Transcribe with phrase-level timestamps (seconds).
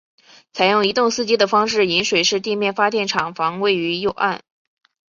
[0.51, 4.41] 采用一洞四机的方式引水式地面发电厂房位于右岸。